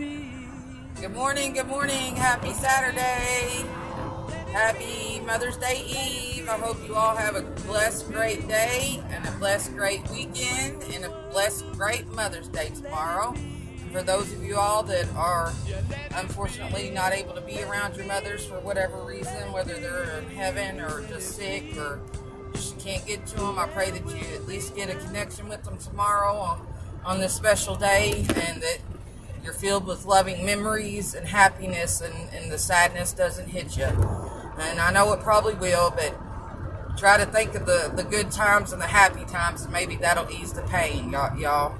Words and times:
Good 0.00 1.12
morning, 1.12 1.52
good 1.52 1.66
morning. 1.66 2.16
Happy 2.16 2.54
Saturday. 2.54 3.66
Happy 4.50 5.20
Mother's 5.26 5.58
Day 5.58 5.84
Eve. 5.86 6.48
I 6.48 6.56
hope 6.56 6.78
you 6.88 6.94
all 6.94 7.14
have 7.14 7.36
a 7.36 7.42
blessed, 7.66 8.10
great 8.10 8.48
day 8.48 9.02
and 9.10 9.26
a 9.28 9.32
blessed, 9.32 9.76
great 9.76 10.08
weekend 10.08 10.82
and 10.94 11.04
a 11.04 11.10
blessed, 11.30 11.70
great 11.72 12.08
Mother's 12.14 12.48
Day 12.48 12.70
tomorrow. 12.74 13.34
For 13.92 14.02
those 14.02 14.32
of 14.32 14.42
you 14.42 14.56
all 14.56 14.82
that 14.84 15.06
are 15.16 15.52
unfortunately 16.14 16.88
not 16.88 17.12
able 17.12 17.34
to 17.34 17.42
be 17.42 17.62
around 17.62 17.94
your 17.96 18.06
mothers 18.06 18.46
for 18.46 18.58
whatever 18.60 19.04
reason, 19.04 19.52
whether 19.52 19.74
they're 19.74 20.18
in 20.18 20.30
heaven 20.30 20.80
or 20.80 21.06
just 21.08 21.36
sick 21.36 21.76
or 21.76 22.00
just 22.54 22.78
can't 22.78 23.04
get 23.06 23.26
to 23.26 23.36
them, 23.36 23.58
I 23.58 23.66
pray 23.66 23.90
that 23.90 24.06
you 24.06 24.34
at 24.34 24.46
least 24.46 24.74
get 24.74 24.88
a 24.88 24.94
connection 24.94 25.46
with 25.46 25.62
them 25.62 25.76
tomorrow 25.76 26.36
on, 26.36 26.66
on 27.04 27.20
this 27.20 27.34
special 27.34 27.76
day 27.76 28.24
and 28.28 28.62
that 28.62 28.78
you're 29.42 29.52
filled 29.52 29.86
with 29.86 30.04
loving 30.04 30.44
memories 30.44 31.14
and 31.14 31.26
happiness 31.26 32.00
and, 32.00 32.14
and 32.32 32.50
the 32.50 32.58
sadness 32.58 33.12
doesn't 33.12 33.48
hit 33.48 33.76
you. 33.76 33.84
And 33.84 34.80
I 34.80 34.92
know 34.92 35.12
it 35.12 35.20
probably 35.20 35.54
will, 35.54 35.90
but 35.90 36.14
try 36.96 37.16
to 37.16 37.24
think 37.24 37.54
of 37.54 37.66
the, 37.66 37.92
the 37.94 38.04
good 38.04 38.30
times 38.30 38.72
and 38.72 38.80
the 38.80 38.86
happy 38.86 39.24
times 39.24 39.62
and 39.62 39.72
maybe 39.72 39.96
that'll 39.96 40.30
ease 40.30 40.52
the 40.52 40.62
pain, 40.62 41.10
y'all. 41.10 41.74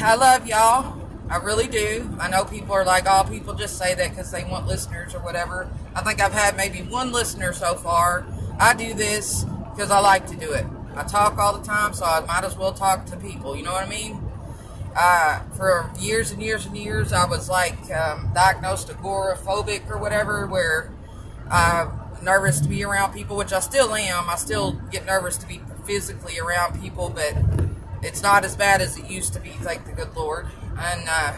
I 0.00 0.14
love 0.14 0.46
y'all. 0.46 0.98
I 1.28 1.36
really 1.36 1.66
do. 1.66 2.08
I 2.20 2.28
know 2.28 2.44
people 2.44 2.72
are 2.74 2.84
like, 2.84 3.04
oh, 3.06 3.24
people 3.28 3.54
just 3.54 3.78
say 3.78 3.94
that 3.94 4.10
because 4.10 4.30
they 4.30 4.44
want 4.44 4.66
listeners 4.66 5.14
or 5.14 5.20
whatever. 5.20 5.68
I 5.94 6.02
think 6.02 6.20
I've 6.20 6.32
had 6.32 6.56
maybe 6.56 6.82
one 6.82 7.12
listener 7.12 7.52
so 7.52 7.74
far. 7.74 8.26
I 8.58 8.74
do 8.74 8.94
this 8.94 9.44
because 9.70 9.90
I 9.90 10.00
like 10.00 10.26
to 10.28 10.36
do 10.36 10.52
it. 10.52 10.66
I 10.94 11.04
talk 11.04 11.38
all 11.38 11.56
the 11.56 11.64
time, 11.64 11.94
so 11.94 12.04
I 12.04 12.20
might 12.20 12.44
as 12.44 12.56
well 12.56 12.72
talk 12.72 13.06
to 13.06 13.16
people. 13.16 13.56
You 13.56 13.62
know 13.62 13.72
what 13.72 13.86
I 13.86 13.88
mean? 13.88 14.20
Uh, 14.94 15.40
for 15.56 15.90
years 15.98 16.30
and 16.32 16.42
years 16.42 16.66
and 16.66 16.76
years, 16.76 17.12
I 17.12 17.26
was 17.26 17.48
like 17.48 17.90
um, 17.92 18.30
diagnosed 18.34 18.88
agoraphobic 18.88 19.90
or 19.90 19.98
whatever, 19.98 20.46
where 20.46 20.92
I'm 21.50 21.90
nervous 22.22 22.60
to 22.60 22.68
be 22.68 22.84
around 22.84 23.12
people, 23.12 23.36
which 23.36 23.52
I 23.52 23.60
still 23.60 23.94
am. 23.94 24.28
I 24.28 24.36
still 24.36 24.72
get 24.90 25.06
nervous 25.06 25.36
to 25.38 25.46
be 25.46 25.62
physically 25.84 26.38
around 26.38 26.80
people, 26.80 27.08
but 27.08 27.34
it's 28.02 28.22
not 28.22 28.44
as 28.44 28.54
bad 28.54 28.80
as 28.82 28.98
it 28.98 29.08
used 29.10 29.32
to 29.32 29.40
be, 29.40 29.50
thank 29.50 29.86
the 29.86 29.92
good 29.92 30.14
Lord. 30.14 30.46
And 30.78 31.08
uh, 31.08 31.32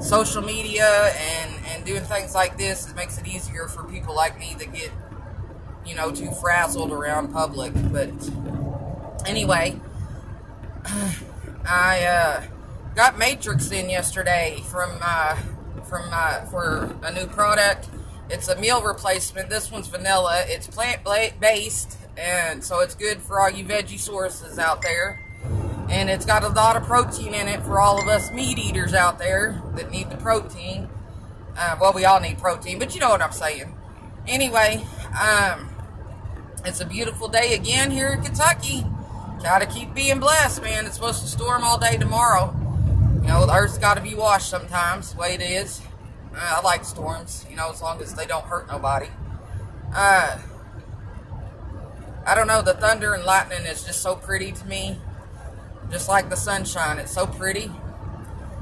social 0.00 0.42
media 0.42 1.12
and, 1.14 1.54
and 1.66 1.84
doing 1.84 2.02
things 2.02 2.34
like 2.34 2.56
this, 2.56 2.88
it 2.88 2.96
makes 2.96 3.18
it 3.18 3.26
easier 3.26 3.68
for 3.68 3.84
people 3.84 4.14
like 4.14 4.38
me 4.38 4.54
that 4.58 4.72
get, 4.72 4.90
you 5.84 5.94
know, 5.94 6.10
too 6.10 6.30
frazzled 6.30 6.92
around 6.92 7.32
public. 7.32 7.72
But 7.92 8.10
anyway. 9.26 9.78
I 11.68 12.04
uh, 12.04 12.44
got 12.94 13.18
Matrix 13.18 13.70
in 13.70 13.90
yesterday 13.90 14.62
from 14.70 14.98
uh, 15.02 15.36
from 15.84 16.08
uh, 16.10 16.46
for 16.46 16.96
a 17.02 17.12
new 17.12 17.26
product. 17.26 17.90
It's 18.30 18.48
a 18.48 18.58
meal 18.58 18.82
replacement. 18.82 19.50
This 19.50 19.70
one's 19.70 19.86
vanilla. 19.86 20.44
It's 20.46 20.66
plant 20.66 21.02
based, 21.40 21.98
and 22.16 22.64
so 22.64 22.80
it's 22.80 22.94
good 22.94 23.20
for 23.20 23.38
all 23.38 23.50
you 23.50 23.66
veggie 23.66 23.98
sources 23.98 24.58
out 24.58 24.80
there. 24.80 25.22
And 25.90 26.08
it's 26.08 26.24
got 26.24 26.42
a 26.42 26.48
lot 26.48 26.76
of 26.76 26.84
protein 26.84 27.34
in 27.34 27.48
it 27.48 27.62
for 27.62 27.80
all 27.80 28.00
of 28.00 28.08
us 28.08 28.30
meat 28.30 28.58
eaters 28.58 28.94
out 28.94 29.18
there 29.18 29.62
that 29.74 29.90
need 29.90 30.10
the 30.10 30.16
protein. 30.16 30.88
Uh, 31.56 31.76
well, 31.80 31.92
we 31.92 32.06
all 32.06 32.20
need 32.20 32.38
protein, 32.38 32.78
but 32.78 32.94
you 32.94 33.00
know 33.00 33.10
what 33.10 33.20
I'm 33.20 33.32
saying. 33.32 33.74
Anyway, 34.26 34.86
um, 35.20 35.68
it's 36.64 36.80
a 36.80 36.86
beautiful 36.86 37.28
day 37.28 37.54
again 37.54 37.90
here 37.90 38.08
in 38.08 38.22
Kentucky. 38.22 38.86
Gotta 39.42 39.66
keep 39.66 39.94
being 39.94 40.18
blessed, 40.18 40.62
man. 40.62 40.84
It's 40.84 40.96
supposed 40.96 41.22
to 41.22 41.28
storm 41.28 41.62
all 41.62 41.78
day 41.78 41.96
tomorrow. 41.96 42.54
You 43.22 43.28
know, 43.28 43.46
the 43.46 43.54
earth's 43.54 43.78
got 43.78 43.94
to 43.94 44.00
be 44.02 44.14
washed 44.14 44.48
sometimes, 44.48 45.12
the 45.12 45.20
way 45.20 45.34
it 45.34 45.40
is. 45.40 45.80
Uh, 46.34 46.56
I 46.56 46.60
like 46.62 46.84
storms, 46.84 47.46
you 47.48 47.56
know, 47.56 47.70
as 47.70 47.80
long 47.80 48.00
as 48.02 48.14
they 48.14 48.26
don't 48.26 48.44
hurt 48.44 48.66
nobody. 48.68 49.08
Uh, 49.94 50.38
I 52.26 52.34
don't 52.34 52.46
know, 52.46 52.62
the 52.62 52.74
thunder 52.74 53.14
and 53.14 53.24
lightning 53.24 53.62
is 53.62 53.84
just 53.84 54.02
so 54.02 54.16
pretty 54.16 54.52
to 54.52 54.66
me. 54.66 54.98
Just 55.90 56.08
like 56.08 56.30
the 56.30 56.36
sunshine, 56.36 56.98
it's 56.98 57.12
so 57.12 57.26
pretty. 57.26 57.70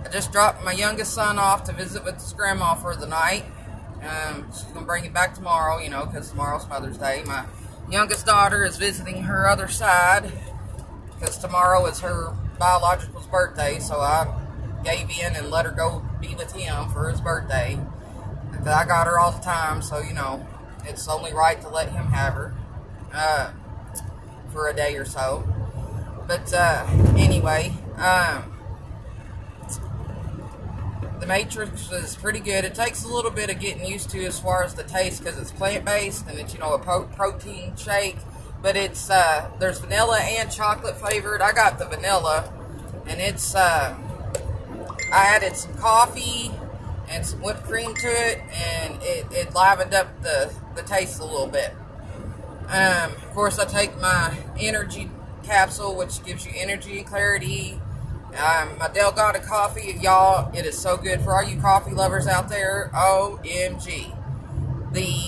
I 0.05 0.09
just 0.09 0.31
dropped 0.31 0.62
my 0.62 0.72
youngest 0.72 1.15
son 1.15 1.39
off 1.39 1.65
to 1.65 1.72
visit 1.72 2.05
with 2.05 2.17
his 2.17 2.33
grandma 2.33 2.75
for 2.75 2.95
the 2.95 3.06
night. 3.06 3.45
Um, 4.03 4.47
she's 4.53 4.62
going 4.65 4.81
to 4.81 4.87
bring 4.87 5.05
it 5.05 5.12
back 5.12 5.34
tomorrow, 5.34 5.78
you 5.78 5.91
know, 5.91 6.06
because 6.06 6.31
tomorrow's 6.31 6.69
Mother's 6.69 6.99
Day. 6.99 7.22
My 7.27 7.45
youngest 7.91 8.27
daughter 8.27 8.65
is 8.65 8.77
visiting 8.77 9.22
her 9.22 9.49
other 9.49 9.69
side 9.69 10.33
because 11.19 11.38
tomorrow 11.38 11.87
is 11.87 12.00
her 12.00 12.34
biological's 12.59 13.27
birthday, 13.27 13.78
so 13.78 13.97
I 13.97 14.32
gave 14.84 15.10
in 15.10 15.34
and 15.37 15.50
let 15.50 15.66
her 15.66 15.72
go 15.72 16.04
be 16.21 16.34
with 16.34 16.53
him 16.53 16.88
for 16.91 17.10
his 17.10 17.21
birthday. 17.21 17.78
Because 18.50 18.66
I 18.66 18.87
got 18.87 19.06
her 19.06 19.19
all 19.19 19.32
the 19.32 19.43
time, 19.43 19.82
so 19.82 19.99
you 19.99 20.15
know, 20.15 20.47
it's 20.84 21.09
only 21.09 21.32
right 21.32 21.60
to 21.60 21.69
let 21.69 21.91
him 21.91 22.06
have 22.06 22.34
her 22.34 22.54
uh, 23.12 23.50
for 24.53 24.69
a 24.69 24.75
day 24.75 24.97
or 24.97 25.04
so. 25.04 25.47
But 26.27 26.53
uh, 26.53 26.87
anyway, 27.16 27.72
um, 27.97 28.56
the 31.21 31.27
Matrix 31.27 31.91
is 31.93 32.15
pretty 32.16 32.41
good. 32.41 32.65
It 32.65 32.75
takes 32.75 33.04
a 33.04 33.09
little 33.09 33.31
bit 33.31 33.50
of 33.50 33.59
getting 33.59 33.87
used 33.87 34.10
to 34.10 34.25
as 34.25 34.38
far 34.38 34.65
as 34.65 34.75
the 34.75 34.84
taste 34.84 35.22
because 35.22 35.38
it's 35.38 35.50
plant 35.50 35.84
based 35.84 36.27
and 36.28 36.38
it's 36.38 36.53
you 36.53 36.60
know 36.60 36.75
a 36.75 36.78
pro- 36.78 37.04
protein 37.04 37.75
shake 37.77 38.16
but 38.66 38.77
it's 38.77 39.10
uh, 39.10 39.49
there's 39.60 39.78
vanilla 39.78 40.19
and 40.19 40.50
chocolate 40.50 40.97
flavored. 40.97 41.41
I 41.41 41.53
got 41.53 41.78
the 41.78 41.84
vanilla, 41.84 42.53
and 43.06 43.21
it's 43.21 43.54
uh, 43.54 43.97
I 45.12 45.37
added 45.37 45.54
some 45.54 45.72
coffee 45.75 46.50
and 47.09 47.25
some 47.25 47.43
whipped 47.43 47.62
cream 47.62 47.94
to 47.94 48.09
it, 48.09 48.41
and 48.53 49.00
it, 49.03 49.27
it 49.31 49.54
livened 49.54 49.94
up 49.94 50.21
the 50.21 50.53
the 50.75 50.82
taste 50.82 51.21
a 51.21 51.25
little 51.25 51.47
bit. 51.47 51.77
Um, 52.66 53.12
of 53.12 53.31
course, 53.34 53.60
I 53.60 53.66
take 53.66 53.97
my 54.00 54.37
energy 54.59 55.12
capsule, 55.44 55.94
which 55.94 56.25
gives 56.25 56.44
you 56.44 56.50
energy 56.56 56.98
and 56.98 57.06
clarity. 57.06 57.81
Um, 58.37 58.78
my 58.78 58.88
Delgado 58.93 59.38
coffee, 59.47 59.97
y'all, 60.03 60.53
it 60.53 60.66
is 60.66 60.77
so 60.77 60.97
good 60.97 61.21
for 61.21 61.37
all 61.37 61.44
you 61.44 61.60
coffee 61.60 61.93
lovers 61.93 62.27
out 62.27 62.48
there. 62.48 62.91
OMG. 62.93 64.12
The 64.93 65.26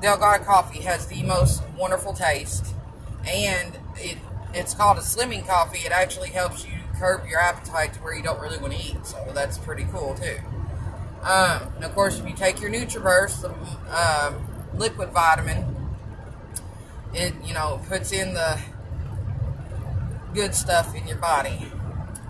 Delgado 0.00 0.44
coffee 0.44 0.82
has 0.82 1.06
the 1.06 1.22
most 1.22 1.62
wonderful 1.76 2.12
taste, 2.12 2.74
and 3.26 3.78
it 3.96 4.18
it's 4.52 4.74
called 4.74 4.98
a 4.98 5.00
slimming 5.00 5.46
coffee. 5.46 5.80
It 5.80 5.92
actually 5.92 6.30
helps 6.30 6.64
you 6.64 6.72
curb 6.98 7.26
your 7.28 7.40
appetite 7.40 7.94
to 7.94 8.00
where 8.00 8.14
you 8.14 8.22
don't 8.22 8.40
really 8.40 8.58
want 8.58 8.72
to 8.72 8.78
eat, 8.78 9.06
so 9.06 9.24
that's 9.34 9.58
pretty 9.58 9.86
cool 9.92 10.14
too. 10.14 10.38
Um, 11.22 11.72
and 11.76 11.84
of 11.84 11.94
course, 11.94 12.18
if 12.18 12.28
you 12.28 12.34
take 12.34 12.60
your 12.60 12.70
NutriBurst, 12.70 13.42
the 13.42 13.50
um, 13.96 14.46
liquid 14.78 15.10
vitamin, 15.10 15.74
it 17.12 17.34
you 17.44 17.54
know 17.54 17.80
puts 17.88 18.12
in 18.12 18.34
the 18.34 18.60
good 20.34 20.54
stuff 20.54 20.94
in 20.94 21.06
your 21.08 21.16
body. 21.16 21.72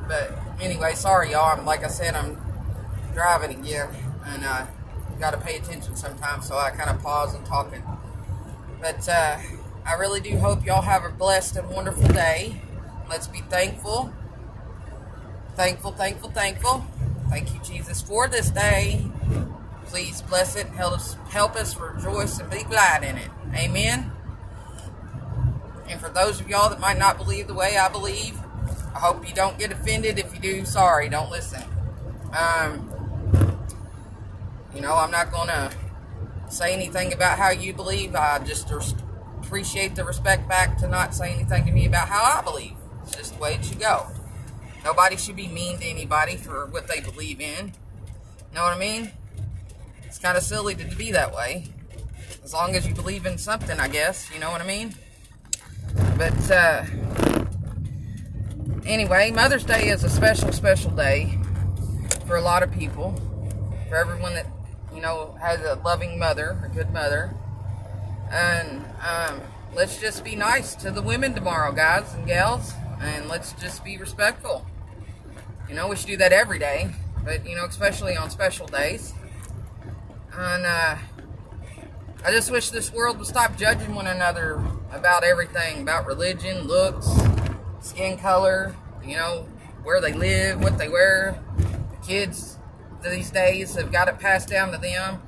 But 0.07 0.33
anyway, 0.61 0.95
sorry 0.95 1.33
y'all. 1.33 1.59
I'm 1.59 1.67
like 1.67 1.85
I 1.85 1.89
said, 1.89 2.15
I'm 2.15 2.39
driving 3.13 3.59
again, 3.59 3.89
and 4.25 4.45
uh, 4.45 4.67
got 5.19 5.33
to 5.33 5.39
pay 5.39 5.57
attention 5.57 5.97
sometimes, 5.97 6.47
so 6.47 6.57
I 6.57 6.71
kind 6.71 6.91
of 6.91 7.03
pause 7.03 7.35
and 7.35 7.45
talking. 7.47 7.83
But 8.81 9.09
uh, 9.09 9.39
I 9.85 9.95
really 9.95 10.21
do 10.21 10.37
hope 10.37 10.65
y'all 10.65 10.83
have 10.83 11.05
a 11.05 11.11
blessed 11.11 11.57
and 11.57 11.69
wonderful 11.71 12.09
day. 12.09 12.61
Let's 13.09 13.27
be 13.29 13.41
thankful. 13.41 14.13
Thankful, 15.55 15.93
thankful, 15.93 16.31
thankful. 16.31 16.87
Thank 17.31 17.55
you, 17.55 17.61
Jesus, 17.65 18.03
for 18.03 18.29
this 18.29 18.51
day. 18.51 19.07
Please 19.87 20.23
bless 20.23 20.57
it. 20.57 20.67
Help 20.69 20.95
us, 20.95 21.17
help 21.31 21.57
us 21.57 21.77
rejoice 21.79 22.39
and 22.39 22.51
be 22.51 22.63
glad 22.65 23.05
in 23.05 23.17
it. 23.17 23.31
Amen. 23.55 24.11
And 25.89 26.01
for 26.01 26.09
those 26.09 26.41
of 26.41 26.49
y'all 26.49 26.69
that 26.69 26.81
might 26.81 26.99
not 26.99 27.17
believe 27.17 27.47
the 27.47 27.55
way 27.55 27.77
I 27.77 27.89
believe, 27.89 28.39
I 28.95 28.99
hope 28.99 29.27
you 29.29 29.35
don't 29.35 29.59
get 29.59 29.73
offended. 29.73 30.19
If 30.19 30.35
you 30.35 30.41
do, 30.41 30.65
sorry, 30.65 31.09
don't 31.09 31.31
listen. 31.31 31.63
Um, 32.37 32.93
you 34.77 34.83
know, 34.83 34.95
I'm 34.95 35.11
not 35.11 35.33
going 35.33 35.49
to 35.49 35.73
say 36.49 36.75
anything 36.75 37.15
about 37.15 37.39
how 37.39 37.51
you 37.51 37.73
believe. 37.73 38.15
I 38.15 38.39
just 38.41 38.71
appreciate 39.41 39.95
the 39.95 40.05
respect 40.05 40.47
back 40.49 40.77
to 40.79 40.87
not 40.87 41.15
say 41.15 41.33
anything 41.33 41.65
to 41.65 41.73
me 41.73 41.87
about 41.87 42.09
how 42.09 42.23
I 42.23 42.43
believe. 42.43 42.75
It's 43.03 43.17
just 43.17 43.35
the 43.35 43.41
way 43.41 43.55
it 43.55 43.65
should 43.65 43.81
go. 43.81 44.07
Nobody 44.85 45.17
should 45.17 45.35
be 45.35 45.49
mean 45.49 45.79
to 45.79 45.87
anybody 45.87 46.37
for 46.37 46.67
what 46.67 46.89
they 46.89 47.01
believe 47.01 47.41
in. 47.41 47.73
You 48.51 48.55
know 48.55 48.63
what 48.63 48.75
I 48.75 48.79
mean? 48.79 49.11
It's 50.05 50.19
kind 50.19 50.37
of 50.37 50.43
silly 50.43 50.75
to 50.75 50.85
be 50.97 51.11
that 51.13 51.35
way. 51.35 51.69
As 52.45 52.53
long 52.53 52.77
as 52.77 52.87
you 52.87 52.95
believe 52.95 53.25
in 53.25 53.39
something, 53.39 53.81
I 53.81 53.89
guess. 53.89 54.31
You 54.33 54.41
know 54.41 54.51
what 54.51 54.61
I 54.61 54.67
mean? 54.67 54.95
But, 56.19 56.51
uh, 56.51 56.85
anyway, 58.85 59.33
Mother's 59.33 59.65
Day 59.65 59.89
is 59.89 60.05
a 60.05 60.11
special, 60.11 60.53
special 60.53 60.91
day 60.91 61.39
for 62.27 62.37
a 62.37 62.43
lot 62.43 62.63
of 62.63 62.71
people. 62.71 63.15
For 63.89 63.97
everyone 63.97 64.35
that 64.35 64.47
you 64.97 65.03
know, 65.03 65.37
has 65.41 65.61
a 65.61 65.79
loving 65.85 66.19
mother, 66.19 66.59
a 66.65 66.69
good 66.75 66.91
mother. 66.93 67.35
And 68.33 68.85
um, 69.07 69.43
let's 69.75 70.01
just 70.01 70.25
be 70.25 70.35
nice 70.35 70.75
to 70.77 70.91
the 70.91 71.03
women 71.03 71.35
tomorrow, 71.35 71.71
guys 71.71 72.13
and 72.15 72.27
gals. 72.27 72.73
And 73.01 73.29
let's 73.29 73.53
just 73.53 73.85
be 73.85 73.99
respectful. 73.99 74.65
You 75.69 75.75
know, 75.75 75.89
we 75.89 75.97
should 75.97 76.07
do 76.07 76.17
that 76.17 76.33
every 76.33 76.59
day, 76.59 76.91
but 77.25 77.47
you 77.47 77.55
know, 77.55 77.67
especially 77.67 78.17
on 78.17 78.31
special 78.31 78.67
days. 78.67 79.13
And 80.33 80.65
uh, 80.65 80.97
I 82.25 82.31
just 82.31 82.51
wish 82.51 82.71
this 82.71 82.91
world 82.91 83.19
would 83.19 83.27
stop 83.27 83.59
judging 83.59 83.95
one 83.95 84.07
another 84.07 84.63
about 84.93 85.25
everything 85.25 85.83
about 85.83 86.07
religion, 86.07 86.67
looks, 86.67 87.07
skin 87.81 88.17
color, 88.17 88.75
you 89.05 89.17
know, 89.17 89.47
where 89.83 90.01
they 90.01 90.15
live, 90.15 90.63
what 90.63 90.79
they 90.79 90.89
wear. 90.89 91.39
The 91.59 92.07
kids 92.07 92.56
these 93.03 93.31
days 93.31 93.75
have 93.77 93.93
got 93.93 94.09
it 94.09 94.19
passed 94.19 94.49
down 94.49 94.73
to 94.73 94.79
them. 94.79 95.23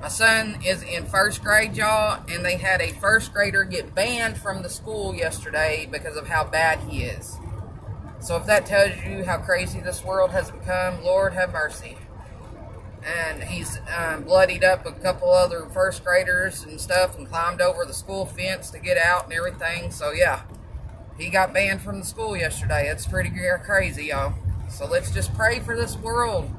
My 0.00 0.08
son 0.08 0.58
is 0.64 0.82
in 0.82 1.06
first 1.06 1.42
grade, 1.42 1.76
y'all, 1.76 2.22
and 2.28 2.44
they 2.44 2.56
had 2.56 2.80
a 2.80 2.92
first 2.92 3.32
grader 3.32 3.64
get 3.64 3.94
banned 3.94 4.36
from 4.36 4.62
the 4.62 4.68
school 4.68 5.14
yesterday 5.14 5.88
because 5.90 6.16
of 6.16 6.28
how 6.28 6.44
bad 6.44 6.80
he 6.80 7.02
is. 7.04 7.36
So 8.20 8.36
if 8.36 8.46
that 8.46 8.66
tells 8.66 8.96
you 9.04 9.24
how 9.24 9.38
crazy 9.38 9.80
this 9.80 10.04
world 10.04 10.30
has 10.32 10.50
become, 10.50 11.02
Lord 11.02 11.32
have 11.32 11.52
mercy. 11.52 11.96
And 13.04 13.44
he's 13.44 13.78
um, 13.96 14.24
bloodied 14.24 14.64
up 14.64 14.84
a 14.84 14.92
couple 14.92 15.30
other 15.30 15.66
first 15.72 16.04
graders 16.04 16.64
and 16.64 16.80
stuff 16.80 17.16
and 17.16 17.28
climbed 17.28 17.60
over 17.60 17.84
the 17.84 17.94
school 17.94 18.26
fence 18.26 18.70
to 18.70 18.78
get 18.78 18.98
out 18.98 19.24
and 19.24 19.32
everything. 19.32 19.92
So 19.92 20.10
yeah, 20.10 20.42
he 21.16 21.30
got 21.30 21.54
banned 21.54 21.82
from 21.82 22.00
the 22.00 22.04
school 22.06 22.36
yesterday. 22.36 22.88
It's 22.88 23.06
pretty 23.06 23.30
crazy, 23.64 24.06
y'all. 24.06 24.34
So 24.68 24.86
let's 24.86 25.12
just 25.12 25.32
pray 25.34 25.60
for 25.60 25.76
this 25.76 25.96
world. 25.96 26.50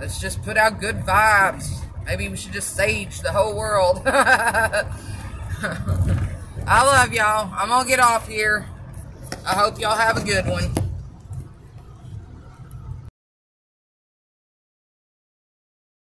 Let's 0.00 0.20
just 0.20 0.42
put 0.42 0.56
out 0.56 0.80
good 0.80 1.00
vibes. 1.00 1.80
Maybe 2.04 2.28
we 2.28 2.36
should 2.36 2.52
just 2.52 2.76
sage 2.76 3.20
the 3.20 3.32
whole 3.32 3.56
world. 3.56 4.02
I 4.06 4.84
love 6.66 7.12
y'all. 7.12 7.50
I'm 7.56 7.68
going 7.68 7.84
to 7.84 7.88
get 7.88 8.00
off 8.00 8.28
here. 8.28 8.66
I 9.46 9.54
hope 9.54 9.78
y'all 9.78 9.96
have 9.96 10.16
a 10.16 10.24
good 10.24 10.46
one. 10.46 10.83